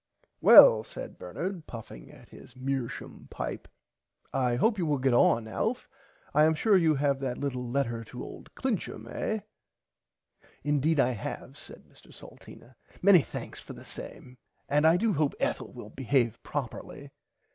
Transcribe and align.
Well 0.41 0.83
said 0.83 1.19
Bernard 1.19 1.67
puffing 1.67 2.09
at 2.11 2.29
his 2.29 2.55
meershum 2.55 3.29
pipe 3.29 3.67
I 4.33 4.55
hope 4.55 4.79
you 4.79 4.87
will 4.87 4.97
get 4.97 5.13
on 5.13 5.47
Alf 5.47 5.87
I 6.33 6.45
am 6.45 6.55
sure 6.55 6.75
you 6.75 6.95
have 6.95 7.19
that 7.19 7.37
little 7.37 7.69
letter 7.69 8.03
to 8.05 8.23
old 8.23 8.49
Clincham 8.55 9.07
eh 9.07 9.41
In 10.63 10.79
deed 10.79 10.99
I 10.99 11.11
have 11.11 11.55
said 11.55 11.83
Mr 11.83 12.11
Salteena 12.11 12.73
many 13.03 13.21
thanks 13.21 13.59
for 13.59 13.73
the 13.73 13.85
same 13.85 14.39
and 14.67 14.87
I 14.87 14.97
do 14.97 15.13
hope 15.13 15.35
Ethel 15.39 15.71
will 15.71 15.91
behave 15.91 16.41
properly. 16.41 17.11